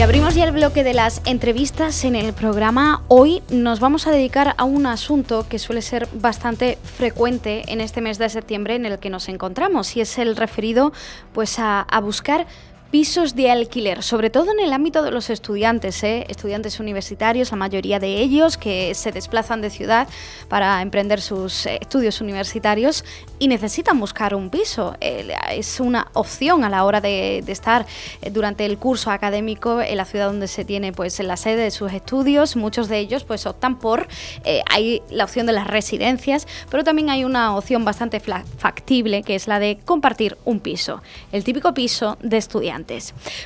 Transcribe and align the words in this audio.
Y 0.00 0.02
abrimos 0.02 0.34
ya 0.34 0.44
el 0.44 0.52
bloque 0.52 0.82
de 0.82 0.94
las 0.94 1.20
entrevistas 1.26 2.06
en 2.06 2.16
el 2.16 2.32
programa. 2.32 3.02
Hoy 3.08 3.42
nos 3.50 3.80
vamos 3.80 4.06
a 4.06 4.10
dedicar 4.10 4.54
a 4.56 4.64
un 4.64 4.86
asunto 4.86 5.44
que 5.46 5.58
suele 5.58 5.82
ser 5.82 6.08
bastante 6.14 6.78
frecuente 6.82 7.70
en 7.70 7.82
este 7.82 8.00
mes 8.00 8.16
de 8.16 8.30
septiembre 8.30 8.76
en 8.76 8.86
el 8.86 8.98
que 8.98 9.10
nos 9.10 9.28
encontramos 9.28 9.94
y 9.98 10.00
es 10.00 10.16
el 10.16 10.36
referido 10.36 10.94
pues 11.34 11.58
a, 11.58 11.82
a 11.82 12.00
buscar 12.00 12.46
pisos 12.90 13.36
de 13.36 13.50
alquiler, 13.50 14.02
sobre 14.02 14.30
todo 14.30 14.50
en 14.50 14.60
el 14.60 14.72
ámbito 14.72 15.02
de 15.02 15.12
los 15.12 15.30
estudiantes, 15.30 16.02
¿eh? 16.02 16.26
estudiantes 16.28 16.80
universitarios, 16.80 17.50
la 17.52 17.56
mayoría 17.56 18.00
de 18.00 18.16
ellos 18.20 18.56
que 18.56 18.94
se 18.94 19.12
desplazan 19.12 19.60
de 19.60 19.70
ciudad 19.70 20.08
para 20.48 20.82
emprender 20.82 21.20
sus 21.20 21.66
eh, 21.66 21.78
estudios 21.80 22.20
universitarios 22.20 23.04
y 23.38 23.48
necesitan 23.48 24.00
buscar 24.00 24.34
un 24.34 24.50
piso. 24.50 24.96
es 25.00 25.78
una 25.80 26.08
opción 26.14 26.64
a 26.64 26.68
la 26.68 26.84
hora 26.84 27.00
de, 27.00 27.38
estar 27.46 27.86
eh, 28.22 28.30
durante 28.30 28.66
el 28.66 28.78
curso 28.78 29.10
académico 29.10 29.80
en 29.80 29.96
la 29.96 30.04
ciudad 30.04 30.26
donde 30.26 30.48
se 30.48 30.64
tiene 30.64 30.92
pues 30.92 31.18
la 31.20 31.36
sede 31.36 31.62
de 31.62 31.70
sus 31.70 31.92
estudios. 31.92 32.56
Muchos 32.56 32.88
de 32.88 32.98
ellos 32.98 33.24
pues 33.24 33.46
optan 33.46 33.78
por 33.78 34.08
hay 34.68 35.02
la 35.10 35.24
opción 35.24 35.46
de 35.46 35.52
las 35.52 35.66
residencias, 35.66 36.46
pero 36.70 36.82
también 36.82 37.10
hay 37.10 37.24
una 37.24 37.56
opción 37.56 37.84
bastante 37.84 38.20
factible 38.20 39.22
que 39.22 39.34
es 39.34 39.46
la 39.46 39.58
de 39.58 39.78
compartir 39.84 40.36
un 40.44 40.60
piso, 40.60 41.02
el 41.32 41.44
típico 41.44 41.72
piso 41.74 42.16
de 42.20 42.36
estudiantes. 42.36 42.79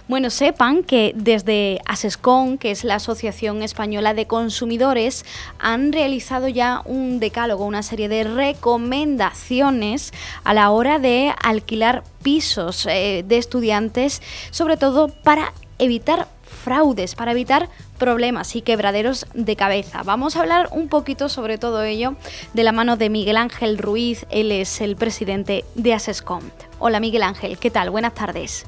Bueno, 0.09 0.30
sepan 0.30 0.83
que 0.83 1.12
desde 1.15 1.80
ASESCON, 1.87 2.59
que 2.59 2.70
es 2.70 2.84
la 2.84 2.97
Asociación 2.97 3.62
Española 3.62 4.15
de 4.15 4.27
Consumidores, 4.27 5.24
han 5.59 5.93
realizado 5.93 6.48
ya 6.48 6.83
un 6.84 7.20
decálogo, 7.20 7.65
una 7.65 7.83
serie 7.83 8.09
de 8.09 8.24
recomendaciones 8.24 10.12
a 10.45 10.55
la 10.55 10.71
hora 10.71 10.99
de 10.99 11.35
alquilar 11.43 12.02
pisos 12.23 12.87
eh, 12.87 13.24
de 13.27 13.38
estudiantes, 13.38 14.23
sobre 14.51 14.77
todo 14.77 15.09
para 15.09 15.52
evitar 15.79 16.29
fraudes, 16.65 17.15
para 17.15 17.32
evitar 17.32 17.68
problemas 17.99 18.57
y 18.57 18.62
quebraderos 18.62 19.27
de 19.35 19.57
cabeza. 19.57 20.02
Vamos 20.02 20.37
a 20.37 20.40
hablar 20.40 20.68
un 20.73 20.88
poquito 20.88 21.29
sobre 21.29 21.59
todo 21.59 21.82
ello 21.82 22.16
de 22.55 22.65
la 22.65 22.73
mano 22.73 22.96
de 22.96 23.10
Miguel 23.10 23.37
Ángel 23.37 23.79
Ruiz, 23.79 24.27
él 24.30 24.51
es 24.51 24.80
el 24.80 24.96
presidente 24.96 25.65
de 25.74 25.95
ASESCOM. 25.95 26.43
Hola 26.79 27.01
Miguel 27.01 27.23
Ángel, 27.23 27.59
¿qué 27.59 27.71
tal? 27.71 27.90
Buenas 27.90 28.15
tardes. 28.15 28.66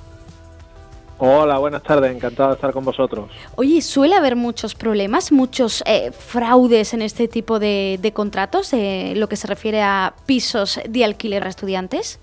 Hola, 1.18 1.56
buenas 1.58 1.82
tardes, 1.82 2.14
encantado 2.14 2.50
de 2.50 2.56
estar 2.56 2.72
con 2.72 2.84
vosotros. 2.84 3.30
Oye, 3.56 3.80
¿suele 3.80 4.16
haber 4.16 4.36
muchos 4.36 4.74
problemas, 4.74 5.32
muchos 5.32 5.82
eh, 5.86 6.12
fraudes 6.12 6.92
en 6.92 7.00
este 7.00 7.26
tipo 7.26 7.58
de, 7.58 8.12
contratos, 8.12 8.70
de 8.70 9.14
lo 9.16 9.26
que 9.26 9.36
se 9.36 9.46
refiere 9.46 9.80
a 9.80 10.12
pisos 10.26 10.78
de 10.86 11.04
alquiler 11.04 11.44
a 11.44 11.48
estudiantes? 11.48 12.20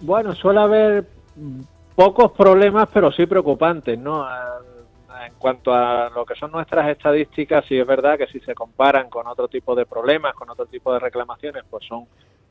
Bueno, 0.00 0.36
suele 0.36 0.60
haber 0.60 1.06
pocos 1.96 2.30
problemas, 2.30 2.88
pero 2.92 3.10
sí 3.10 3.26
preocupantes, 3.26 3.98
¿no? 3.98 4.24
En 5.26 5.32
cuanto 5.38 5.74
a 5.74 6.08
lo 6.10 6.24
que 6.24 6.36
son 6.36 6.52
nuestras 6.52 6.88
estadísticas, 6.90 7.64
sí 7.66 7.76
es 7.76 7.86
verdad 7.86 8.18
que 8.18 8.28
si 8.28 8.38
se 8.38 8.54
comparan 8.54 9.10
con 9.10 9.26
otro 9.26 9.48
tipo 9.48 9.74
de 9.74 9.84
problemas, 9.84 10.32
con 10.34 10.48
otro 10.48 10.66
tipo 10.66 10.92
de 10.92 11.00
reclamaciones, 11.00 11.64
pues 11.68 11.84
son, 11.86 12.04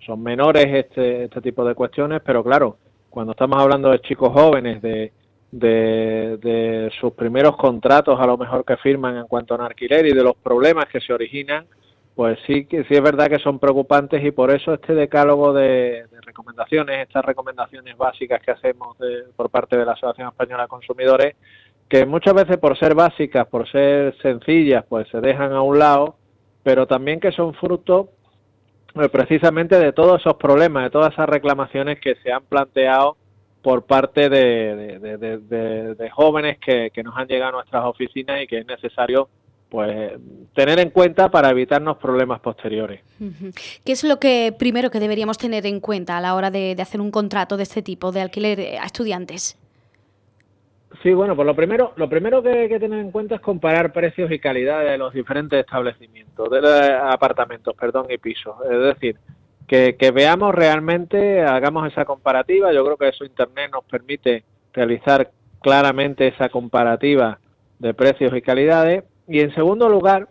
son 0.06 0.22
menores 0.22 0.66
este, 0.66 1.26
este 1.26 1.40
tipo 1.40 1.64
de 1.64 1.76
cuestiones, 1.76 2.22
pero 2.26 2.44
claro, 2.44 2.78
cuando 3.16 3.32
estamos 3.32 3.58
hablando 3.62 3.92
de 3.92 4.02
chicos 4.02 4.30
jóvenes, 4.34 4.82
de, 4.82 5.14
de, 5.50 6.92
sus 7.00 7.14
primeros 7.14 7.56
contratos 7.56 8.20
a 8.20 8.26
lo 8.26 8.38
mejor 8.38 8.66
que 8.66 8.76
firman 8.76 9.16
en 9.16 9.26
cuanto 9.26 9.56
a 9.56 9.66
alquiler 9.66 10.06
y 10.06 10.14
de 10.14 10.22
los 10.22 10.36
problemas 10.36 10.88
que 10.88 11.00
se 11.00 11.14
originan, 11.14 11.66
pues 12.14 12.38
sí 12.46 12.66
que 12.66 12.84
sí 12.84 12.94
es 12.94 13.02
verdad 13.02 13.30
que 13.30 13.40
son 13.40 13.58
preocupantes 13.58 14.22
y 14.22 14.32
por 14.32 14.52
eso 14.52 14.74
este 14.74 14.94
decálogo 14.94 15.54
de, 15.54 16.06
recomendaciones, 16.24 17.08
estas 17.08 17.24
recomendaciones 17.24 17.96
básicas 17.96 18.42
que 18.42 18.52
hacemos 18.52 18.98
por 19.38 19.50
parte 19.50 19.78
de 19.78 19.86
la 19.86 19.94
Asociación 19.94 20.28
Española 20.28 20.64
de 20.64 20.68
Consumidores, 20.68 21.36
que 21.88 22.06
muchas 22.06 22.34
veces 22.34 22.58
por 22.58 22.78
ser 22.78 22.96
básicas, 22.96 23.48
por 23.48 23.66
ser 23.72 24.14
sencillas, 24.22 24.84
pues 24.90 25.08
se 25.08 25.22
dejan 25.22 25.54
a 25.54 25.62
un 25.62 25.80
lado, 25.80 26.18
pero 26.64 26.86
también 26.86 27.22
que 27.22 27.32
son 27.32 27.54
fruto 27.54 28.10
precisamente 29.12 29.78
de 29.78 29.92
todos 29.92 30.22
esos 30.22 30.36
problemas, 30.36 30.84
de 30.84 30.90
todas 30.90 31.14
esas 31.14 31.28
reclamaciones 31.28 32.00
que 32.00 32.16
se 32.24 32.32
han 32.32 32.44
planteado 32.44 33.18
por 33.62 33.84
parte 33.84 34.30
de, 34.30 36.10
jóvenes 36.14 36.58
que, 36.60 36.92
nos 37.04 37.18
han 37.18 37.28
llegado 37.28 37.50
a 37.50 37.52
nuestras 37.54 37.84
oficinas 37.86 38.42
y 38.42 38.48
que 38.48 38.60
es 38.60 38.68
necesario 38.68 39.28
pues 39.70 40.14
tener 40.54 40.80
en 40.80 40.92
cuenta 40.92 41.30
para 41.30 41.50
evitarnos 41.50 41.98
problemas 41.98 42.40
posteriores. 42.40 43.02
¿Qué 43.84 43.92
es 43.92 44.04
lo 44.04 44.20
que 44.20 44.54
primero 44.58 44.92
que 44.92 45.00
deberíamos 45.00 45.38
tener 45.38 45.66
en 45.66 45.80
cuenta 45.80 46.18
a 46.18 46.22
la 46.22 46.36
hora 46.36 46.52
de, 46.52 46.76
hacer 46.80 47.02
un 47.02 47.12
contrato 47.12 47.58
de 47.58 47.64
este 47.64 47.82
tipo 47.82 48.12
de 48.12 48.22
alquiler 48.22 48.78
a 48.80 48.86
estudiantes? 48.86 49.58
Sí, 51.06 51.14
bueno, 51.14 51.36
pues 51.36 51.46
lo 51.46 51.56
primero, 51.56 51.94
lo 51.98 52.10
primero 52.10 52.42
que 52.42 52.50
hay 52.50 52.68
que 52.68 52.80
tener 52.80 53.00
en 53.00 53.12
cuenta 53.12 53.36
es 53.36 53.42
comparar 53.42 53.94
precios 53.94 54.32
y 54.32 54.40
calidad 54.40 54.84
de 54.84 54.98
los 54.98 55.14
diferentes 55.14 55.60
establecimientos, 55.60 56.50
de 56.50 56.96
apartamentos, 56.96 57.76
perdón, 57.76 58.08
y 58.10 58.18
pisos. 58.18 58.56
Es 58.66 58.80
decir, 58.80 59.16
que, 59.68 60.12
veamos 60.12 60.56
realmente, 60.56 61.44
hagamos 61.44 61.86
esa 61.92 62.06
comparativa. 62.06 62.74
Yo 62.74 62.84
creo 62.84 62.98
que 62.98 63.10
eso 63.10 63.24
Internet 63.24 63.70
nos 63.72 63.84
permite 63.84 64.46
realizar 64.74 65.30
claramente 65.62 66.30
esa 66.30 66.50
comparativa 66.50 67.38
de 67.78 67.94
precios 67.94 68.36
y 68.36 68.42
calidades. 68.42 69.04
Y 69.28 69.42
en 69.42 69.54
segundo 69.54 69.88
lugar, 69.88 70.28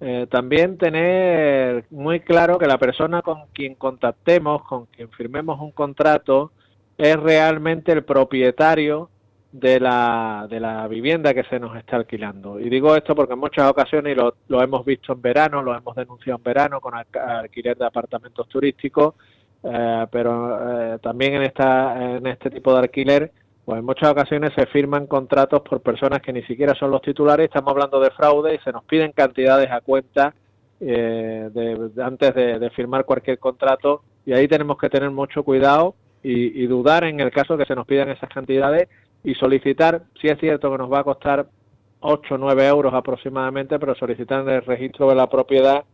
eh, 0.00 0.26
también 0.30 0.78
tener 0.78 1.84
muy 1.90 2.20
claro 2.20 2.56
que 2.56 2.66
la 2.66 2.78
persona 2.78 3.20
con 3.20 3.44
quien 3.52 3.74
contactemos, 3.74 4.62
con 4.62 4.86
quien 4.86 5.10
firmemos 5.10 5.60
un 5.60 5.72
contrato, 5.72 6.50
es 6.96 7.14
realmente 7.14 7.92
el 7.92 8.04
propietario 8.04 9.10
de 9.52 9.80
la, 9.80 10.46
de 10.48 10.60
la 10.60 10.86
vivienda 10.88 11.32
que 11.32 11.44
se 11.44 11.58
nos 11.58 11.76
está 11.76 11.96
alquilando. 11.96 12.60
Y 12.60 12.68
digo 12.68 12.94
esto 12.94 13.14
porque 13.14 13.32
en 13.32 13.40
muchas 13.40 13.70
ocasiones, 13.70 14.16
lo, 14.16 14.34
lo 14.48 14.62
hemos 14.62 14.84
visto 14.84 15.12
en 15.12 15.22
verano, 15.22 15.62
lo 15.62 15.74
hemos 15.74 15.96
denunciado 15.96 16.38
en 16.38 16.42
verano 16.42 16.80
con 16.80 16.94
alquiler 16.94 17.76
de 17.76 17.86
apartamentos 17.86 18.46
turísticos, 18.48 19.14
eh, 19.62 20.06
pero 20.10 20.94
eh, 20.94 20.98
también 20.98 21.34
en, 21.34 21.42
esta, 21.42 22.16
en 22.16 22.26
este 22.26 22.50
tipo 22.50 22.72
de 22.72 22.80
alquiler, 22.80 23.32
pues 23.64 23.78
en 23.78 23.84
muchas 23.84 24.10
ocasiones 24.10 24.52
se 24.54 24.66
firman 24.66 25.06
contratos 25.06 25.62
por 25.62 25.80
personas 25.80 26.20
que 26.20 26.32
ni 26.32 26.42
siquiera 26.42 26.74
son 26.74 26.90
los 26.90 27.02
titulares, 27.02 27.46
estamos 27.46 27.70
hablando 27.70 28.00
de 28.00 28.10
fraude 28.10 28.54
y 28.54 28.58
se 28.58 28.72
nos 28.72 28.84
piden 28.84 29.12
cantidades 29.12 29.70
a 29.70 29.80
cuenta 29.80 30.34
eh, 30.80 31.50
de, 31.52 32.02
antes 32.02 32.34
de, 32.34 32.70
firmar 32.70 33.04
cualquier 33.04 33.38
contrato 33.38 34.02
y 34.24 34.32
ahí 34.32 34.46
tenemos 34.46 34.78
que 34.78 34.88
tener 34.88 35.10
mucho 35.10 35.42
cuidado 35.42 35.94
y, 36.22 36.62
y 36.62 36.66
dudar 36.66 37.04
en 37.04 37.18
el 37.18 37.30
caso 37.30 37.58
que 37.58 37.64
se 37.64 37.74
nos 37.74 37.86
pidan 37.86 38.10
esas 38.10 38.30
cantidades 38.30 38.88
y 39.24 39.34
solicitar, 39.34 40.02
si 40.20 40.28
es 40.28 40.38
cierto 40.38 40.70
que 40.70 40.78
nos 40.78 40.92
va 40.92 41.00
a 41.00 41.04
costar 41.04 41.46
8 42.00 42.34
o 42.34 42.38
9 42.38 42.66
euros 42.68 42.94
aproximadamente, 42.94 43.78
pero 43.78 43.94
solicitar 43.94 44.42
en 44.42 44.48
el 44.50 44.62
registro 44.62 45.08
de 45.08 45.14
la 45.14 45.28
propiedad 45.28 45.84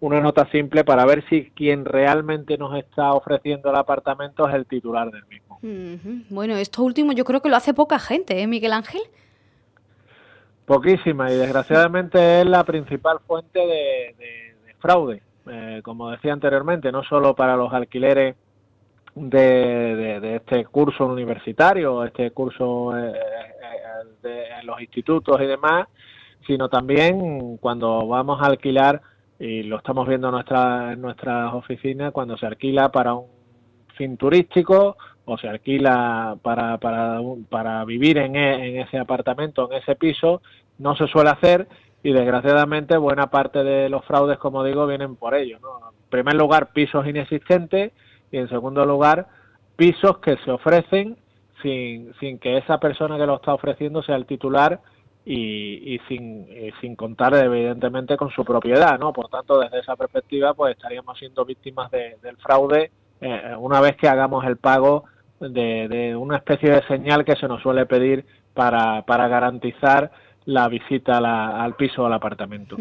una 0.00 0.20
nota 0.20 0.48
simple 0.50 0.82
para 0.82 1.06
ver 1.06 1.24
si 1.28 1.50
quien 1.50 1.84
realmente 1.84 2.58
nos 2.58 2.76
está 2.76 3.12
ofreciendo 3.12 3.70
el 3.70 3.76
apartamento 3.76 4.48
es 4.48 4.54
el 4.54 4.66
titular 4.66 5.08
del 5.12 5.24
mismo. 5.26 5.60
Bueno, 6.28 6.56
esto 6.56 6.82
último 6.82 7.12
yo 7.12 7.24
creo 7.24 7.40
que 7.40 7.48
lo 7.48 7.54
hace 7.54 7.72
poca 7.72 8.00
gente, 8.00 8.42
¿eh, 8.42 8.48
Miguel 8.48 8.72
Ángel? 8.72 9.02
Poquísima 10.66 11.30
y 11.30 11.36
desgraciadamente 11.36 12.40
es 12.40 12.46
la 12.46 12.64
principal 12.64 13.20
fuente 13.26 13.60
de, 13.60 14.56
fraude, 14.80 15.22
eh, 15.48 15.80
como 15.84 16.10
decía 16.10 16.32
anteriormente, 16.32 16.90
no 16.90 17.04
solo 17.04 17.36
para 17.36 17.56
los 17.56 17.72
alquileres 17.72 18.34
de, 19.14 20.20
de, 20.20 20.36
este 20.36 20.64
curso 20.64 21.06
universitario, 21.06 22.04
este 22.04 22.30
curso 22.30 22.96
eh, 22.96 23.12
eh, 23.12 24.08
de, 24.22 24.44
en 24.60 24.66
los 24.66 24.80
institutos 24.80 25.40
y 25.40 25.46
demás, 25.46 25.86
sino 26.46 26.68
también 26.68 27.56
cuando 27.58 28.06
vamos 28.06 28.40
a 28.40 28.46
alquilar, 28.46 29.00
y 29.38 29.64
lo 29.64 29.78
estamos 29.78 30.06
viendo 30.08 30.28
en, 30.28 30.34
nuestra, 30.34 30.92
en 30.92 31.00
nuestras 31.00 31.52
oficinas, 31.52 32.12
cuando 32.12 32.36
se 32.36 32.46
alquila 32.46 32.90
para 32.90 33.14
un 33.14 33.26
fin 33.96 34.16
turístico 34.16 34.96
o 35.24 35.38
se 35.38 35.48
alquila 35.48 36.36
para, 36.42 36.78
para, 36.78 37.20
para 37.48 37.84
vivir 37.84 38.18
en, 38.18 38.36
e, 38.36 38.68
en 38.68 38.80
ese 38.80 38.98
apartamento, 38.98 39.70
en 39.70 39.78
ese 39.78 39.94
piso, 39.96 40.42
no 40.78 40.96
se 40.96 41.06
suele 41.06 41.30
hacer 41.30 41.68
y 42.02 42.12
desgraciadamente 42.12 42.96
buena 42.96 43.28
parte 43.28 43.62
de 43.62 43.88
los 43.88 44.04
fraudes, 44.04 44.38
como 44.38 44.64
digo, 44.64 44.86
vienen 44.86 45.16
por 45.16 45.34
ello. 45.34 45.58
¿no? 45.60 45.90
En 45.90 46.10
primer 46.10 46.34
lugar, 46.34 46.72
pisos 46.72 47.06
inexistentes 47.06 47.92
y 48.32 48.38
en 48.38 48.48
segundo 48.48 48.84
lugar 48.84 49.28
pisos 49.76 50.18
que 50.18 50.36
se 50.38 50.50
ofrecen 50.50 51.16
sin, 51.62 52.12
sin 52.18 52.38
que 52.38 52.58
esa 52.58 52.78
persona 52.78 53.16
que 53.16 53.26
lo 53.26 53.36
está 53.36 53.54
ofreciendo 53.54 54.02
sea 54.02 54.16
el 54.16 54.26
titular 54.26 54.80
y, 55.24 55.94
y 55.94 55.98
sin, 56.08 56.48
sin 56.80 56.96
contar 56.96 57.34
evidentemente 57.34 58.16
con 58.16 58.30
su 58.30 58.44
propiedad, 58.44 58.98
¿no? 58.98 59.12
Por 59.12 59.28
tanto, 59.28 59.60
desde 59.60 59.78
esa 59.78 59.94
perspectiva, 59.94 60.52
pues 60.54 60.76
estaríamos 60.76 61.16
siendo 61.16 61.44
víctimas 61.44 61.90
del 61.92 62.36
fraude 62.38 62.90
eh, 63.22 63.54
una 63.56 63.80
vez 63.80 63.96
que 63.96 64.08
hagamos 64.08 64.44
el 64.44 64.56
pago 64.56 65.04
de, 65.38 65.86
de, 65.88 66.16
una 66.16 66.38
especie 66.38 66.70
de 66.70 66.82
señal 66.88 67.24
que 67.24 67.36
se 67.36 67.46
nos 67.46 67.62
suele 67.62 67.86
pedir 67.86 68.26
para, 68.52 69.02
para 69.02 69.28
garantizar 69.28 70.10
la 70.44 70.68
visita 70.68 71.18
al 71.18 71.74
piso 71.76 72.02
o 72.02 72.06
al 72.06 72.12
apartamento. 72.12 72.76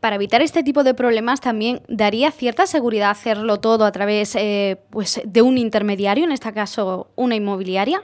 Para 0.00 0.16
evitar 0.16 0.42
este 0.42 0.62
tipo 0.62 0.84
de 0.84 0.94
problemas 0.94 1.40
también 1.40 1.80
daría 1.88 2.30
cierta 2.30 2.66
seguridad 2.66 3.10
hacerlo 3.10 3.58
todo 3.58 3.84
a 3.84 3.92
través 3.92 4.36
eh, 4.36 4.80
pues 4.90 5.20
de 5.24 5.42
un 5.42 5.58
intermediario, 5.58 6.24
en 6.24 6.32
este 6.32 6.52
caso 6.52 7.08
una 7.16 7.34
inmobiliaria. 7.34 8.00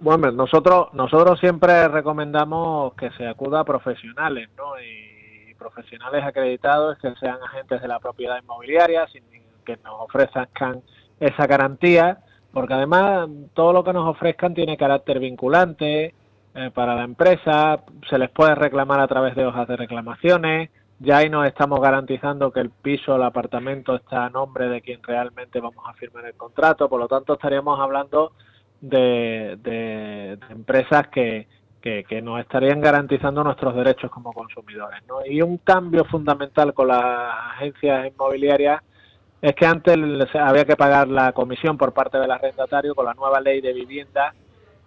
Bueno, 0.00 0.30
nosotros, 0.32 0.88
nosotros 0.94 1.38
siempre 1.38 1.86
recomendamos 1.88 2.94
que 2.94 3.10
se 3.12 3.26
acuda 3.26 3.60
a 3.60 3.64
profesionales, 3.64 4.48
¿no? 4.56 4.80
Y 4.80 5.54
profesionales 5.54 6.24
acreditados 6.24 6.98
que 6.98 7.14
sean 7.20 7.38
agentes 7.42 7.80
de 7.80 7.88
la 7.88 8.00
propiedad 8.00 8.42
inmobiliaria, 8.42 9.06
sin 9.08 9.22
que 9.64 9.76
nos 9.84 9.94
ofrezcan 10.00 10.82
esa 11.20 11.46
garantía, 11.46 12.18
porque 12.52 12.74
además 12.74 13.28
todo 13.54 13.72
lo 13.72 13.84
que 13.84 13.92
nos 13.92 14.08
ofrezcan 14.08 14.54
tiene 14.54 14.76
carácter 14.76 15.20
vinculante 15.20 16.14
eh, 16.54 16.70
para 16.72 16.94
la 16.94 17.04
empresa, 17.04 17.82
se 18.08 18.18
les 18.18 18.30
puede 18.30 18.54
reclamar 18.54 19.00
a 19.00 19.08
través 19.08 19.34
de 19.34 19.46
hojas 19.46 19.66
de 19.68 19.76
reclamaciones, 19.76 20.70
ya 20.98 21.16
ahí 21.16 21.28
nos 21.28 21.46
estamos 21.46 21.80
garantizando 21.80 22.52
que 22.52 22.60
el 22.60 22.70
piso 22.70 23.16
el 23.16 23.22
apartamento 23.22 23.96
está 23.96 24.26
a 24.26 24.30
nombre 24.30 24.68
de 24.68 24.82
quien 24.82 25.02
realmente 25.02 25.60
vamos 25.60 25.84
a 25.88 25.94
firmar 25.94 26.26
el 26.26 26.34
contrato, 26.34 26.88
por 26.88 27.00
lo 27.00 27.08
tanto 27.08 27.32
estaríamos 27.32 27.80
hablando 27.80 28.32
de, 28.80 30.38
empresas 30.50 31.08
que, 31.08 31.48
que, 31.80 32.22
nos 32.22 32.38
estarían 32.40 32.80
garantizando 32.80 33.42
nuestros 33.42 33.74
derechos 33.74 34.10
como 34.10 34.32
consumidores. 34.32 35.02
¿no? 35.08 35.26
Y 35.26 35.42
un 35.42 35.58
cambio 35.58 36.04
fundamental 36.04 36.72
con 36.74 36.88
las 36.88 37.02
agencias 37.54 38.06
inmobiliarias 38.06 38.82
es 39.40 39.54
que 39.54 39.66
antes 39.66 39.96
había 40.34 40.64
que 40.64 40.76
pagar 40.76 41.08
la 41.08 41.32
comisión 41.32 41.76
por 41.76 41.92
parte 41.92 42.18
del 42.18 42.30
arrendatario 42.30 42.94
con 42.94 43.06
la 43.06 43.14
nueva 43.14 43.40
ley 43.40 43.60
de 43.60 43.72
vivienda 43.72 44.34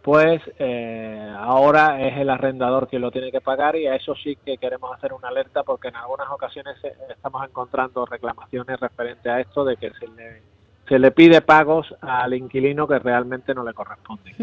pues 0.05 0.39
eh, 0.59 1.33
ahora 1.35 1.99
es 1.99 2.15
el 2.19 2.29
arrendador 2.29 2.87
quien 2.87 3.01
lo 3.01 3.09
tiene 3.09 3.31
que 3.31 3.41
pagar 3.41 3.75
y 3.75 3.87
a 3.87 3.95
eso 3.95 4.13
sí 4.13 4.37
que 4.45 4.59
queremos 4.59 4.95
hacer 4.95 5.13
una 5.13 5.29
alerta 5.29 5.63
porque 5.63 5.87
en 5.87 5.95
algunas 5.95 6.29
ocasiones 6.29 6.75
eh, 6.83 6.93
estamos 7.09 7.43
encontrando 7.43 8.05
reclamaciones 8.05 8.79
referente 8.79 9.31
a 9.31 9.39
esto 9.39 9.65
de 9.65 9.77
que 9.77 9.89
se 9.99 10.07
le, 10.09 10.43
se 10.87 10.99
le 10.99 11.09
pide 11.09 11.41
pagos 11.41 11.87
al 12.01 12.35
inquilino 12.35 12.87
que 12.87 12.99
realmente 12.99 13.55
no 13.55 13.63
le 13.63 13.73
corresponde. 13.73 14.35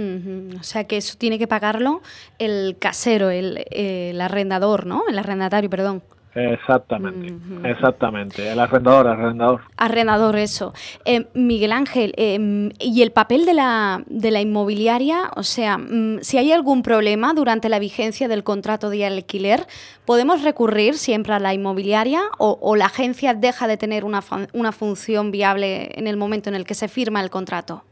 O 0.58 0.64
sea 0.64 0.82
que 0.82 0.96
eso 0.96 1.16
tiene 1.16 1.38
que 1.38 1.46
pagarlo 1.46 2.00
el 2.40 2.76
casero, 2.80 3.30
el, 3.30 3.64
el 3.70 4.20
arrendador, 4.20 4.84
¿no? 4.84 5.04
El 5.08 5.16
arrendatario, 5.16 5.70
perdón. 5.70 6.02
Exactamente, 6.34 7.34
exactamente. 7.68 8.50
El 8.50 8.58
arrendador, 8.58 9.06
arrendador. 9.06 9.60
Arrendador, 9.76 10.36
eso. 10.36 10.72
Eh, 11.04 11.26
Miguel 11.34 11.72
Ángel, 11.72 12.14
em, 12.16 12.70
¿y 12.80 13.02
el 13.02 13.12
papel 13.12 13.44
de 13.44 13.52
la, 13.52 14.02
de 14.06 14.30
la 14.30 14.40
inmobiliaria? 14.40 15.30
O 15.36 15.42
sea, 15.42 15.76
mm, 15.76 16.20
si 16.22 16.38
hay 16.38 16.52
algún 16.52 16.82
problema 16.82 17.34
durante 17.34 17.68
la 17.68 17.78
vigencia 17.78 18.28
del 18.28 18.44
contrato 18.44 18.88
de 18.88 19.04
alquiler, 19.04 19.66
¿podemos 20.06 20.42
recurrir 20.42 20.94
siempre 20.94 21.34
a 21.34 21.38
la 21.38 21.52
inmobiliaria 21.52 22.22
o, 22.38 22.58
o 22.62 22.76
la 22.76 22.86
agencia 22.86 23.34
deja 23.34 23.68
de 23.68 23.76
tener 23.76 24.04
una, 24.04 24.22
una 24.54 24.72
función 24.72 25.30
viable 25.30 25.90
en 25.98 26.06
el 26.06 26.16
momento 26.16 26.48
en 26.48 26.54
el 26.54 26.64
que 26.64 26.74
se 26.74 26.88
firma 26.88 27.20
el 27.20 27.28
contrato? 27.28 27.84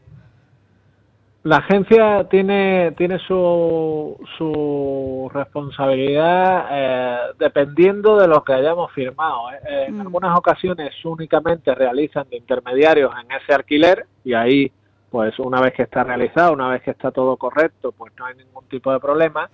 La 1.43 1.57
agencia 1.57 2.27
tiene, 2.29 2.91
tiene 2.95 3.17
su, 3.17 4.15
su 4.37 5.31
responsabilidad 5.33 6.67
eh, 6.69 7.17
dependiendo 7.39 8.15
de 8.19 8.27
lo 8.27 8.43
que 8.43 8.53
hayamos 8.53 8.91
firmado. 8.91 9.51
¿eh? 9.51 9.85
En 9.87 9.97
mm. 9.97 10.01
algunas 10.01 10.37
ocasiones 10.37 10.93
únicamente 11.03 11.73
realizan 11.73 12.29
de 12.29 12.37
intermediarios 12.37 13.11
en 13.23 13.31
ese 13.31 13.55
alquiler 13.55 14.05
y 14.23 14.35
ahí, 14.35 14.71
pues 15.09 15.39
una 15.39 15.59
vez 15.61 15.73
que 15.73 15.81
está 15.81 16.03
realizado, 16.03 16.53
una 16.53 16.69
vez 16.69 16.83
que 16.83 16.91
está 16.91 17.09
todo 17.09 17.35
correcto, 17.37 17.91
pues 17.91 18.13
no 18.19 18.25
hay 18.27 18.35
ningún 18.35 18.65
tipo 18.67 18.93
de 18.93 18.99
problema. 18.99 19.49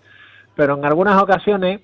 Pero 0.56 0.76
en 0.76 0.84
algunas 0.84 1.24
ocasiones 1.24 1.80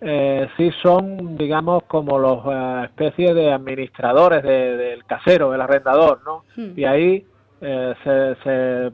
eh, 0.00 0.48
sí 0.56 0.72
son, 0.82 1.36
digamos, 1.36 1.84
como 1.84 2.18
los 2.18 2.44
eh, 2.46 2.86
especies 2.86 3.36
de 3.36 3.52
administradores 3.52 4.42
del 4.42 5.04
casero, 5.04 5.52
del 5.52 5.60
arrendador, 5.60 6.22
¿no? 6.24 6.42
Hmm. 6.56 6.76
Y 6.76 6.84
ahí 6.84 7.24
se, 7.60 8.36
se 8.42 8.92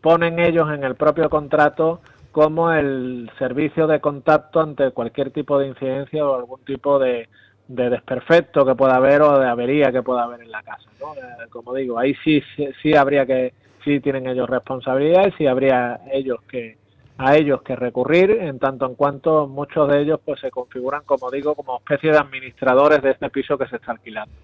ponen 0.00 0.38
ellos 0.38 0.72
en 0.72 0.84
el 0.84 0.94
propio 0.94 1.28
contrato 1.28 2.00
como 2.32 2.72
el 2.72 3.30
servicio 3.38 3.86
de 3.86 4.00
contacto 4.00 4.60
ante 4.60 4.90
cualquier 4.92 5.30
tipo 5.30 5.58
de 5.58 5.68
incidencia 5.68 6.26
o 6.26 6.36
algún 6.36 6.64
tipo 6.64 6.98
de, 6.98 7.28
desperfecto 7.66 8.66
que 8.66 8.74
pueda 8.74 8.96
haber 8.96 9.22
o 9.22 9.38
de 9.38 9.48
avería 9.48 9.92
que 9.92 10.02
pueda 10.02 10.24
haber 10.24 10.42
en 10.42 10.50
la 10.50 10.62
casa. 10.62 10.90
¿no? 11.00 11.14
Eh, 11.14 11.48
como 11.50 11.74
digo, 11.74 11.98
ahí 11.98 12.14
sí, 12.24 12.42
sí, 12.56 12.68
sí 12.82 12.94
habría 12.94 13.26
que, 13.26 13.52
sí 13.84 14.00
tienen 14.00 14.26
ellos 14.26 14.48
responsabilidad 14.50 15.28
y 15.28 15.32
sí 15.32 15.46
habría 15.46 16.00
ellos 16.12 16.40
que, 16.48 16.78
a 17.20 17.36
ellos 17.36 17.62
que 17.62 17.76
recurrir, 17.76 18.30
en 18.30 18.58
tanto 18.58 18.86
en 18.86 18.94
cuanto 18.94 19.46
muchos 19.46 19.88
de 19.88 20.00
ellos 20.00 20.20
pues 20.24 20.40
se 20.40 20.50
configuran, 20.50 21.02
como 21.04 21.30
digo, 21.30 21.54
como 21.54 21.78
especie 21.78 22.10
de 22.10 22.18
administradores 22.18 23.02
de 23.02 23.10
este 23.10 23.28
piso 23.28 23.58
que 23.58 23.66
se 23.66 23.76
está 23.76 23.92
alquilando. 23.92 24.34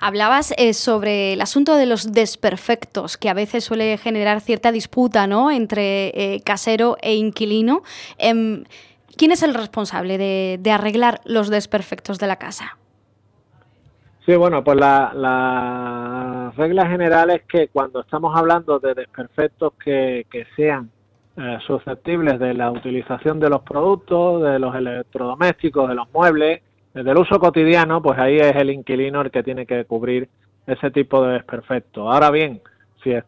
Hablabas 0.00 0.54
eh, 0.56 0.72
sobre 0.72 1.32
el 1.32 1.40
asunto 1.40 1.74
de 1.74 1.86
los 1.86 2.12
desperfectos, 2.12 3.16
que 3.16 3.28
a 3.28 3.34
veces 3.34 3.64
suele 3.64 3.98
generar 3.98 4.40
cierta 4.40 4.70
disputa 4.72 5.26
¿no? 5.26 5.50
entre 5.50 6.08
eh, 6.08 6.40
casero 6.44 6.96
e 7.02 7.14
inquilino. 7.14 7.82
Em, 8.18 8.64
¿Quién 9.16 9.32
es 9.32 9.42
el 9.42 9.54
responsable 9.54 10.18
de, 10.18 10.70
arreglar 10.70 11.20
los 11.24 11.48
desperfectos 11.48 12.18
de 12.18 12.26
la 12.26 12.36
casa? 12.36 12.78
Sí, 14.26 14.34
bueno, 14.34 14.64
pues 14.64 14.78
la, 14.78 15.12
la 15.14 16.52
regla 16.56 16.88
general 16.88 17.30
es 17.30 17.42
que 17.42 17.68
cuando 17.68 18.00
estamos 18.00 18.36
hablando 18.36 18.78
de 18.78 18.94
desperfectos 18.94 19.74
que, 19.74 20.26
que 20.30 20.46
sean 20.56 20.90
eh, 21.36 21.58
susceptibles 21.66 22.38
de 22.38 22.54
la 22.54 22.70
utilización 22.70 23.40
de 23.40 23.50
los 23.50 23.62
productos, 23.62 24.40
de 24.42 24.58
los 24.60 24.72
electrodomésticos, 24.74 25.88
de 25.88 25.94
los 25.96 26.06
muebles, 26.12 26.62
del 26.92 27.18
uso 27.18 27.40
cotidiano, 27.40 28.00
pues 28.00 28.16
ahí 28.20 28.36
es 28.36 28.54
el 28.54 28.70
inquilino 28.70 29.20
el 29.20 29.32
que 29.32 29.42
tiene 29.42 29.66
que 29.66 29.84
cubrir 29.84 30.28
ese 30.64 30.92
tipo 30.92 31.24
de 31.24 31.32
desperfecto. 31.32 32.08
Ahora 32.08 32.30
bien, 32.30 32.60
si 33.02 33.10
eh, 33.10 33.22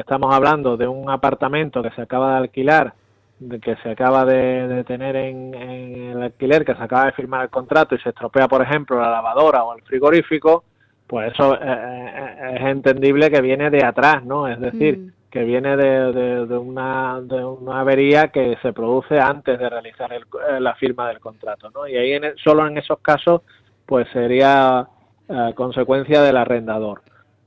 estamos 0.00 0.34
hablando 0.34 0.78
de 0.78 0.88
un 0.88 1.10
apartamento 1.10 1.82
que 1.82 1.90
se 1.90 2.00
acaba 2.00 2.32
de 2.32 2.38
alquilar, 2.38 2.94
de 3.38 3.60
que 3.60 3.76
se 3.76 3.90
acaba 3.90 4.24
de, 4.24 4.82
tener 4.84 5.16
en, 5.16 5.54
el 5.54 6.22
alquiler, 6.22 6.64
que 6.64 6.74
se 6.74 6.82
acaba 6.82 7.06
de 7.06 7.12
firmar 7.12 7.42
el 7.42 7.50
contrato 7.50 7.94
y 7.94 7.98
se 7.98 8.08
estropea, 8.08 8.48
por 8.48 8.62
ejemplo, 8.62 8.98
la 8.98 9.10
lavadora 9.10 9.64
o 9.64 9.76
el 9.76 9.82
frigorífico, 9.82 10.64
pues 11.06 11.32
eso 11.34 11.58
eh, 11.60 12.54
es 12.54 12.62
entendible 12.62 13.30
que 13.30 13.42
viene 13.42 13.68
de 13.68 13.84
atrás, 13.84 14.24
¿no? 14.24 14.48
Es 14.48 14.58
decir, 14.58 14.98
mm 14.98 15.19
que 15.30 15.44
viene 15.44 15.76
de, 15.76 16.46
de, 16.46 16.58
una, 16.58 17.20
de 17.22 17.44
una 17.44 17.80
avería 17.80 18.28
que 18.28 18.58
se 18.62 18.72
produce 18.72 19.18
antes 19.18 19.58
de 19.58 19.68
realizar 19.68 20.12
el, 20.12 20.22
eh, 20.22 20.60
la 20.60 20.74
firma 20.74 21.08
del 21.08 21.20
contrato, 21.20 21.70
¿no? 21.70 21.86
Y 21.86 21.96
ahí 21.96 22.12
en, 22.12 22.36
solo 22.36 22.66
en 22.66 22.76
esos 22.78 22.98
casos 22.98 23.42
pues 23.86 24.08
sería 24.12 24.86
eh, 25.28 25.52
consecuencia 25.54 26.22
del 26.22 26.36
arrendador. 26.36 27.02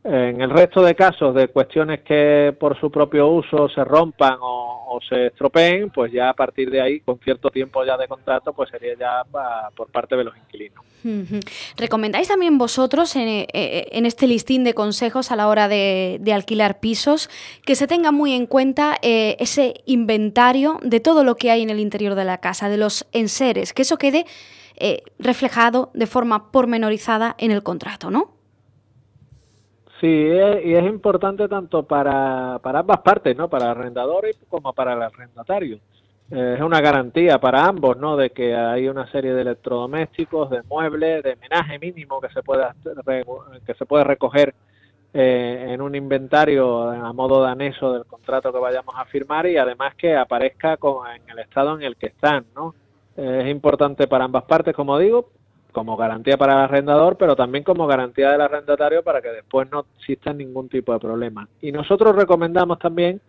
En 0.06 0.42
el 0.42 0.50
resto 0.50 0.84
de 0.84 0.96
casos 0.96 1.34
de 1.34 1.48
cuestiones 1.48 2.02
que 2.02 2.54
por 2.60 2.78
su 2.78 2.92
propio 2.92 3.28
uso 3.28 3.70
se 3.70 3.84
rompan 3.86 4.38
o, 4.42 4.83
se 5.02 5.28
estropeen, 5.28 5.90
pues 5.90 6.12
ya 6.12 6.30
a 6.30 6.34
partir 6.34 6.70
de 6.70 6.82
ahí, 6.82 7.00
con 7.00 7.20
cierto 7.20 7.50
tiempo 7.50 7.84
ya 7.86 7.98
de 7.98 8.08
contrato, 8.08 8.54
pues 8.54 8.70
sería 8.70 8.96
ya 8.98 9.24
por 9.76 9.90
parte 9.90 10.16
de 10.16 10.24
los 10.24 10.36
inquilinos. 10.38 10.84
¿Recomendáis 11.78 12.28
también 12.30 12.58
vosotros 12.58 13.16
eh, 13.16 13.48
eh, 13.54 13.90
en, 13.92 14.06
este 14.06 14.26
listín 14.28 14.64
de 14.64 14.74
consejos 14.74 15.32
a 15.32 15.36
la 15.36 15.48
hora 15.48 15.68
de, 15.68 16.22
alquilar 16.34 16.80
pisos 16.80 17.30
que 17.66 17.76
se 17.76 17.88
tenga 17.88 18.12
muy 18.12 18.34
en 18.34 18.48
cuenta 18.48 18.98
eh, 19.02 19.36
ese 19.40 19.76
inventario 19.86 20.80
de 20.82 21.00
todo 21.00 21.24
lo 21.24 21.36
que 21.36 21.52
hay 21.52 21.62
en 21.62 21.70
el 21.70 21.80
interior 21.80 22.16
de 22.16 22.24
la 22.24 22.40
casa, 22.40 22.70
de 22.70 22.78
los 22.78 23.06
enseres, 23.12 23.74
que 23.74 23.82
eso 23.82 23.98
quede 23.98 24.26
reflejado 25.20 25.92
de 25.94 26.08
forma 26.08 26.52
pormenorizada 26.52 27.36
en 27.38 27.52
el 27.52 27.64
contrato, 27.64 28.10
¿no? 28.10 28.43
Sí, 30.04 30.10
y 30.10 30.74
es 30.74 30.84
importante 30.84 31.48
tanto 31.48 31.84
para, 31.84 32.60
para 32.62 32.80
ambas 32.80 33.00
partes, 33.00 33.38
¿no? 33.38 33.48
Para 33.50 33.68
el 33.68 33.72
arrendador 33.72 34.26
como 34.50 34.74
para 34.74 34.96
el 34.96 35.02
arrendatario. 35.02 35.80
Eh, 36.30 36.56
es 36.58 36.62
una 36.62 36.82
garantía 36.82 37.40
para 37.40 37.66
ambos, 37.66 37.96
¿no? 37.96 38.18
De 38.18 38.32
que 38.32 38.54
hay 38.54 38.90
una 38.90 39.10
serie 39.10 39.34
de 39.34 39.44
electrodomésticos, 39.44 40.50
de 40.50 40.62
muebles, 40.64 41.24
de 41.24 41.38
menaje 41.38 41.80
mínimo 41.80 42.20
que 42.20 42.28
se 42.34 42.44
pueda 42.44 42.76
que 43.66 43.74
se 43.76 43.86
puede 43.86 44.04
recoger 44.04 44.54
eh, 45.14 45.68
en 45.70 45.82
un 45.82 45.96
inventario 45.96 46.90
a 46.90 47.14
modo 47.14 47.42
de 47.42 47.52
anexo 47.52 47.94
del 47.94 48.04
contrato 48.04 48.52
que 48.52 48.60
vayamos 48.60 48.96
a 48.98 49.06
firmar 49.06 49.48
y 49.48 49.56
además 49.56 49.96
que 49.96 50.18
aparezca 50.18 50.78
en 51.16 51.30
el 51.30 51.40
estado 51.40 51.76
en 51.76 51.84
el 51.84 51.96
que 51.96 52.08
están, 52.08 52.46
¿no? 52.54 52.76
Eh, 53.16 53.44
es 53.46 53.50
importante 53.50 54.08
para 54.08 54.26
ambas 54.26 54.44
partes, 54.44 54.76
como 54.76 55.00
digo, 55.00 55.30
como 55.74 55.98
garantía 55.98 56.38
para 56.38 56.54
el 56.54 56.60
arrendador, 56.60 57.18
pero 57.18 57.36
también 57.36 57.66
como 57.66 57.86
garantía 57.88 58.32
del 58.32 58.40
arrendatario 58.40 59.04
para 59.04 59.22
que 59.22 59.30
después 59.30 59.70
no 59.70 59.86
exista 59.98 60.32
ningún 60.32 60.70
tipo 60.70 60.94
de 60.94 61.00
problema. 61.00 61.50
Y 61.62 61.74
nosotros 61.74 62.16
recomendamos 62.16 62.80
también 62.80 63.20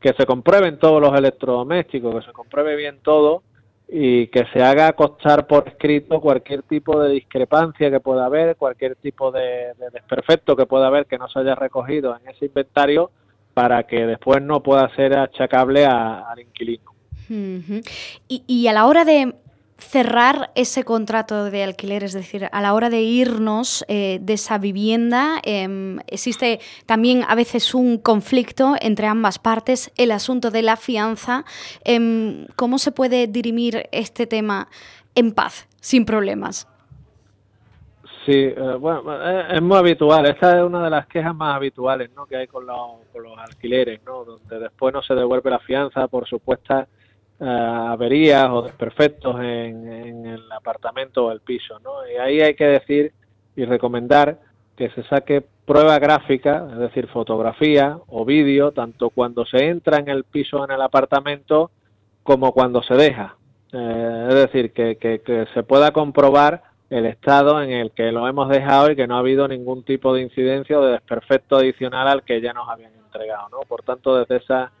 que 0.00 0.14
se 0.14 0.24
comprueben 0.24 0.78
todos 0.78 1.02
los 1.02 1.12
electrodomésticos, 1.14 2.14
que 2.14 2.26
se 2.26 2.32
compruebe 2.32 2.76
bien 2.76 3.00
todo 3.02 3.42
y 3.86 4.28
que 4.28 4.46
se 4.52 4.62
haga 4.62 4.92
costar 4.92 5.46
por 5.46 5.68
escrito 5.68 6.20
cualquier 6.20 6.62
tipo 6.62 6.98
de 7.02 7.10
discrepancia 7.10 7.90
que 7.90 8.00
pueda 8.00 8.24
haber, 8.24 8.56
cualquier 8.56 8.94
tipo 8.94 9.32
de, 9.32 9.74
desperfecto 9.92 10.56
que 10.56 10.64
pueda 10.64 10.86
haber 10.86 11.06
que 11.06 11.18
no 11.18 11.28
se 11.28 11.40
haya 11.40 11.56
recogido 11.56 12.16
en 12.16 12.28
ese 12.30 12.46
inventario 12.46 13.10
para 13.52 13.82
que 13.82 14.06
después 14.06 14.40
no 14.40 14.62
pueda 14.62 14.88
ser 14.94 15.18
achacable 15.18 15.84
al 15.84 16.38
inquilino. 16.38 16.94
y 18.28 18.66
a 18.68 18.72
la 18.72 18.86
hora 18.86 19.04
de 19.04 19.34
cerrar 19.80 20.50
ese 20.54 20.84
contrato 20.84 21.50
de 21.50 21.64
alquiler, 21.64 22.04
es 22.04 22.12
decir, 22.12 22.48
a 22.52 22.60
la 22.60 22.74
hora 22.74 22.90
de 22.90 23.00
irnos 23.00 23.84
eh, 23.88 24.18
de 24.20 24.34
esa 24.34 24.58
vivienda, 24.58 25.40
em, 25.42 25.98
existe 26.06 26.60
también 26.86 27.24
a 27.26 27.34
veces 27.34 27.74
un 27.74 27.98
conflicto 27.98 28.74
entre 28.80 29.06
ambas 29.06 29.38
partes, 29.38 29.90
el 29.96 30.12
asunto 30.12 30.50
de 30.50 30.62
la 30.62 30.76
fianza. 30.76 31.44
Em, 31.84 32.46
¿Cómo 32.56 32.78
se 32.78 32.92
puede 32.92 33.26
dirimir 33.26 33.88
este 33.92 34.26
tema 34.26 34.68
en 35.14 35.32
paz, 35.32 35.68
sin 35.80 36.04
problemas? 36.04 36.68
Sí, 38.26 38.32
eh, 38.32 38.76
bueno, 38.78 39.02
es, 39.48 39.62
muy 39.62 39.78
habitual. 39.78 40.26
Esta 40.26 40.58
es 40.58 40.62
una 40.62 40.84
de 40.84 40.90
las 40.90 41.06
quejas 41.06 41.34
más 41.34 41.56
habituales 41.56 42.10
¿no? 42.14 42.26
que 42.26 42.36
hay 42.36 42.46
con 42.46 42.66
los, 42.66 43.00
con 43.12 43.22
los 43.22 43.38
alquileres, 43.38 44.00
¿no? 44.04 44.24
donde 44.24 44.58
después 44.58 44.92
no 44.92 45.02
se 45.02 45.14
devuelve 45.14 45.50
la 45.50 45.58
fianza 45.58 46.06
por 46.06 46.28
supuestas 46.28 46.86
uh, 47.40 47.44
averías 47.44 48.48
o 48.50 48.62
desperfectos 48.62 49.40
en, 49.40 50.26
el 50.26 50.52
apartamento 50.52 51.26
o 51.26 51.32
el 51.32 51.40
piso. 51.40 51.78
¿no? 51.80 52.06
Y 52.08 52.16
ahí 52.16 52.40
hay 52.40 52.54
que 52.54 52.66
decir 52.66 53.12
y 53.56 53.64
recomendar 53.64 54.38
que 54.76 54.90
se 54.90 55.02
saque 55.04 55.44
prueba 55.66 55.98
gráfica, 55.98 56.66
es 56.72 56.78
decir, 56.78 57.06
fotografía 57.08 57.98
o 58.08 58.24
vídeo, 58.24 58.72
tanto 58.72 59.10
cuando 59.10 59.44
se 59.44 59.68
entra 59.68 59.98
en 59.98 60.08
el 60.08 60.24
piso 60.24 60.64
en 60.64 60.70
el 60.70 60.80
apartamento 60.80 61.70
como 62.22 62.52
cuando 62.52 62.82
se 62.82 62.94
deja. 62.94 63.36
Eh, 63.72 64.26
es 64.28 64.34
decir, 64.34 64.72
que, 64.72 64.96
que, 64.96 65.20
que 65.20 65.46
se 65.54 65.62
pueda 65.62 65.92
comprobar 65.92 66.62
el 66.90 67.06
estado 67.06 67.62
en 67.62 67.70
el 67.70 67.92
que 67.92 68.10
lo 68.10 68.26
hemos 68.26 68.48
dejado 68.48 68.90
y 68.90 68.96
que 68.96 69.06
no 69.06 69.16
ha 69.16 69.20
habido 69.20 69.46
ningún 69.46 69.84
tipo 69.84 70.12
de 70.12 70.22
incidencia 70.22 70.78
o 70.78 70.84
de 70.84 70.92
desperfecto 70.92 71.56
adicional 71.56 72.08
al 72.08 72.24
que 72.24 72.40
ya 72.40 72.52
nos 72.52 72.68
habían 72.68 72.92
entregado, 72.94 73.48
¿no? 73.50 73.60
Por 73.68 73.82
tanto, 73.82 74.16
desde 74.16 74.36
esa 74.36 74.72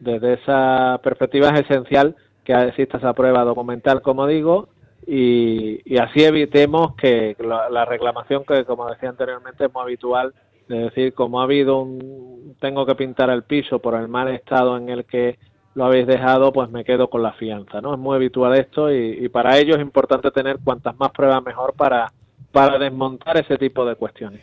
desde 0.00 0.34
esa 0.34 1.00
perspectiva 1.02 1.48
es 1.48 1.60
esencial 1.60 2.16
que 2.44 2.52
exista 2.52 2.98
esa 2.98 3.12
prueba 3.12 3.44
documental, 3.44 4.00
como 4.02 4.26
digo, 4.26 4.68
y, 5.06 5.80
y 5.84 5.98
así 5.98 6.22
evitemos 6.24 6.94
que 6.96 7.36
la, 7.38 7.68
la, 7.70 7.84
reclamación 7.84 8.44
que, 8.44 8.64
como 8.64 8.88
decía 8.88 9.08
anteriormente, 9.08 9.66
es 9.66 9.72
muy 9.72 9.82
habitual, 9.82 10.34
de 10.68 10.78
decir, 10.80 11.14
como 11.14 11.40
ha 11.40 11.44
habido 11.44 11.80
un 11.80 12.56
tengo 12.60 12.84
que 12.84 12.94
pintar 12.94 13.30
el 13.30 13.42
piso 13.42 13.78
por 13.78 13.94
el 13.94 14.08
mal 14.08 14.28
estado 14.28 14.76
en 14.76 14.88
el 14.88 15.04
que 15.04 15.38
lo 15.74 15.84
habéis 15.84 16.06
dejado, 16.06 16.52
pues 16.52 16.68
me 16.70 16.84
quedo 16.84 17.08
con 17.08 17.22
la 17.22 17.32
fianza, 17.32 17.80
¿no? 17.80 17.94
Es 17.94 17.98
muy 17.98 18.16
habitual 18.16 18.58
esto 18.58 18.92
y, 18.92 19.24
y 19.24 19.28
para 19.28 19.56
ello 19.58 19.76
es 19.76 19.80
importante 19.80 20.30
tener 20.30 20.58
cuantas 20.62 20.98
más 20.98 21.10
pruebas 21.12 21.42
mejor 21.42 21.74
para, 21.74 22.12
para 22.52 22.78
desmontar 22.78 23.38
ese 23.38 23.56
tipo 23.56 23.84
de 23.84 23.94
cuestiones. 23.94 24.42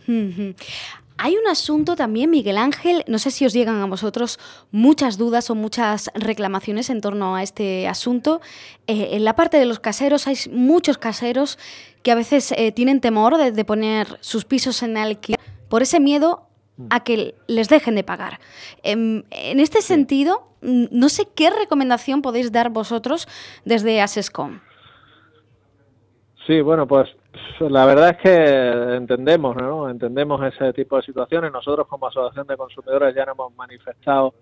Hay 1.18 1.38
un 1.38 1.48
asunto 1.48 1.96
también, 1.96 2.30
Miguel 2.30 2.58
Ángel, 2.58 3.04
no 3.08 3.20
sé 3.20 3.32
si 3.32 3.46
os 3.46 3.54
llegan 3.54 3.82
a 3.82 3.86
vosotros 3.86 4.38
muchas 4.72 5.18
dudas 5.18 5.50
o 5.50 5.56
muchas 5.56 6.12
reclamaciones 6.14 6.90
en 6.90 7.00
torno 7.00 7.36
a 7.36 7.44
este 7.44 7.88
asunto. 7.88 8.42
Eh, 8.88 9.10
en 9.14 9.24
la 9.24 9.36
parte 9.36 9.58
de 9.58 9.66
los 9.66 9.80
caseros 9.80 10.28
hay 10.28 10.36
muchos 10.52 10.98
caseros 10.98 11.58
que 12.04 12.12
a 12.12 12.16
veces 12.16 12.52
eh, 12.52 12.74
tienen 12.74 13.00
temor 13.00 13.38
de, 13.38 13.52
de, 13.54 13.66
poner 13.66 14.18
sus 14.20 14.44
pisos 14.44 14.84
en 14.84 14.98
alquiler 14.98 15.40
por 15.70 15.82
ese 15.82 16.02
miedo 16.02 16.50
a 16.90 17.04
que 17.04 17.36
les 17.48 17.70
dejen 17.70 17.96
de 17.96 18.04
pagar. 18.04 18.40
En, 18.84 19.26
en 19.32 19.62
este 19.62 19.82
sentido, 19.82 20.50
no 20.62 21.10
sé 21.10 21.28
qué 21.34 21.50
recomendación 21.50 22.22
podéis 22.22 22.52
dar 22.52 22.70
vosotros 22.70 23.28
desde 23.64 24.02
ASESCOM. 24.02 24.60
Sí, 26.46 26.62
bueno, 26.62 26.88
pues 26.88 27.10
la 27.60 27.86
verdad 27.86 28.10
es 28.12 28.18
que 28.18 28.96
entendemos, 28.96 29.56
¿no? 29.56 29.90
Entendemos 29.90 30.42
ese 30.44 30.74
tipo 30.74 30.98
de 30.98 31.04
situaciones. 31.04 31.52
Nosotros 31.52 31.88
como 31.88 32.08
Asociación 32.08 32.48
de 32.48 32.58
Consumidores 32.58 33.16
ya 33.16 33.26
nos 33.26 33.36
hemos 33.36 33.56
manifestado 33.56 34.34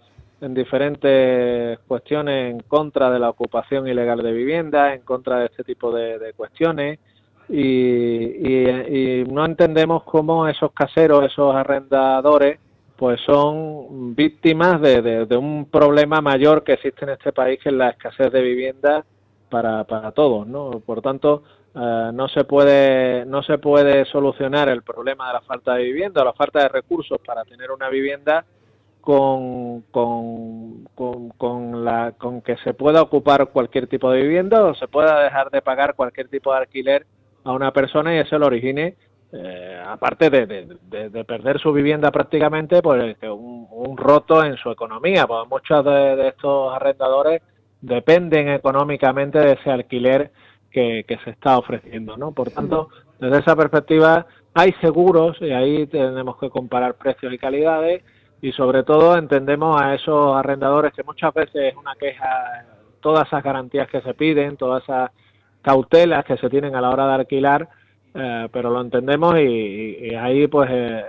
en 0.42 0.54
diferentes 0.54 1.80
cuestiones 1.88 2.52
en 2.52 2.60
contra 2.62 3.10
de 3.10 3.20
la 3.20 3.30
ocupación 3.30 3.88
ilegal 3.88 4.22
de 4.22 4.32
vivienda, 4.34 4.94
en 4.94 5.02
contra 5.02 5.40
de 5.40 5.46
este 5.46 5.64
tipo 5.64 5.92
de, 5.92 6.34
cuestiones 6.36 7.00
y, 7.48 7.62
y, 7.62 8.70
y, 8.70 9.24
no 9.26 9.46
entendemos 9.46 10.04
cómo 10.04 10.48
esos 10.48 10.72
caseros, 10.74 11.24
esos 11.26 11.56
arrendadores, 11.56 12.60
pues 12.98 13.22
son 13.22 14.16
víctimas 14.16 14.82
de, 14.82 15.02
de, 15.02 15.26
de, 15.26 15.38
un 15.38 15.66
problema 15.66 16.20
mayor 16.20 16.64
que 16.64 16.74
existe 16.74 17.06
en 17.06 17.12
este 17.12 17.32
país, 17.32 17.60
que 17.62 17.70
es 17.70 17.76
la 17.76 17.90
escasez 17.90 18.32
de 18.32 18.42
vivienda 18.42 19.06
para, 19.50 19.84
para 19.86 20.12
todos, 20.12 20.48
¿no? 20.48 20.82
Por 20.86 21.02
tanto, 21.02 21.44
eh, 21.76 22.12
no 22.14 22.28
se 22.28 22.44
puede 22.44 23.26
no 23.26 23.42
se 23.44 23.58
puede 23.58 24.06
solucionar 24.06 24.70
el 24.70 24.84
problema 24.84 25.28
de 25.28 25.34
la 25.34 25.42
falta 25.42 25.76
de 25.76 25.84
vivienda 25.84 26.22
o 26.22 26.26
la 26.26 26.34
falta 26.34 26.60
de 26.60 26.70
recursos 26.70 27.20
para 27.26 27.44
tener 27.46 27.72
una 27.72 27.90
vivienda 27.90 28.46
con, 29.02 29.82
con, 29.92 30.86
con, 30.96 31.30
con, 31.32 31.84
la, 31.84 32.14
con 32.14 32.42
que 32.42 32.56
se 32.64 32.74
pueda 32.74 33.02
ocupar 33.02 33.48
cualquier 33.48 33.88
tipo 33.88 34.10
de 34.10 34.22
vivienda 34.22 34.64
o 34.64 34.74
se 34.76 34.88
pueda 34.88 35.22
dejar 35.22 35.50
de 35.52 35.62
pagar 35.62 35.96
cualquier 35.96 36.30
tipo 36.30 36.54
de 36.54 36.60
alquiler 36.60 37.06
a 37.44 37.52
una 37.52 37.74
persona 37.74 38.16
y 38.16 38.20
eso 38.20 38.40
lo 38.40 38.46
origine, 38.46 38.96
eh, 39.34 39.84
aparte 39.86 40.30
de, 40.30 40.46
de, 40.46 40.78
de, 40.84 41.10
de, 41.10 41.26
perder 41.26 41.60
su 41.60 41.74
vivienda 41.74 42.12
prácticamente, 42.12 42.82
pues 42.82 43.18
un, 43.24 43.68
un 43.70 43.98
roto 43.98 44.44
en 44.46 44.56
su 44.56 44.72
economía, 44.72 45.28
pues 45.28 45.50
muchos 45.50 45.84
de, 45.84 46.30
estos 46.30 46.74
arrendadores 46.74 47.42
dependen 47.82 48.48
económicamente 48.50 49.40
de 49.40 49.54
ese 49.54 49.70
alquiler 49.70 50.32
que, 50.74 51.06
se 51.24 51.30
está 51.30 51.58
ofreciendo, 51.58 52.18
¿no? 52.18 52.32
Por 52.32 52.50
tanto, 52.50 52.90
desde 53.20 53.40
esa 53.40 53.56
perspectiva 53.56 54.26
hay 54.54 54.74
seguros 54.82 55.38
y 55.40 55.52
ahí 55.52 55.88
tenemos 55.88 56.38
que 56.38 56.50
comparar 56.50 56.96
precios 56.96 57.32
y 57.32 57.38
calidades 57.38 58.04
y 58.42 58.52
sobre 58.52 58.84
todo 58.84 59.18
entendemos 59.18 59.80
a 59.80 59.94
esos 59.96 60.36
arrendadores 60.36 60.94
que 60.94 61.04
muchas 61.04 61.34
veces 61.34 61.74
es 61.74 61.76
una 61.76 61.96
queja 61.96 62.66
todas 63.00 63.28
esas 63.28 63.44
garantías 63.44 63.88
que 63.88 64.02
se 64.02 64.14
piden, 64.14 64.58
todas 64.58 64.84
esas 64.84 65.12
cautelas 65.62 66.26
que 66.26 66.38
se 66.38 66.50
tienen 66.50 66.76
a 66.76 66.82
la 66.82 66.90
hora 66.90 67.08
de 67.08 67.14
alquilar, 67.14 67.70
eh, 68.14 68.48
pero 68.52 68.70
lo 68.70 68.82
entendemos 68.82 69.36
y, 69.38 70.14
ahí 70.16 70.48
pues 70.48 70.70
eh, 70.72 71.04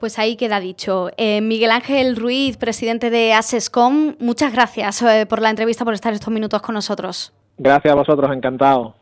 Pues 0.00 0.18
ahí 0.18 0.36
queda 0.36 0.60
dicho. 0.60 1.10
Eh, 1.18 1.42
Miguel 1.42 1.70
Ángel 1.70 2.16
Ruiz, 2.16 2.56
presidente 2.56 3.10
de 3.10 3.34
ASESCOM, 3.34 4.14
muchas 4.18 4.50
gracias 4.50 5.02
eh, 5.02 5.26
por 5.26 5.42
la 5.42 5.50
entrevista, 5.50 5.84
por 5.84 5.92
estar 5.92 6.10
estos 6.14 6.32
minutos 6.32 6.62
con 6.62 6.74
nosotros. 6.74 7.34
Gracias 7.58 7.92
a 7.92 7.94
vosotros, 7.94 8.34
encantado. 8.34 8.94